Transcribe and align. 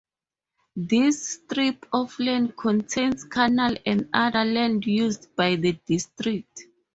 This 0.75 1.33
strip 1.33 1.85
of 1.93 2.17
land 2.17 2.57
contains 2.57 3.23
canals 3.23 3.77
and 3.85 4.09
other 4.11 4.43
land 4.45 4.83
used 4.87 5.35
by 5.35 5.57
the 5.57 5.73
District. 5.85 6.63